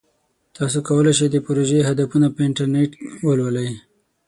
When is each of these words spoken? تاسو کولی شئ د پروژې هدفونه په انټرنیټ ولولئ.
تاسو 0.57 0.77
کولی 0.87 1.13
شئ 1.17 1.27
د 1.31 1.37
پروژې 1.45 1.79
هدفونه 1.89 2.27
په 2.35 2.39
انټرنیټ 2.47 2.91
ولولئ. 3.25 3.69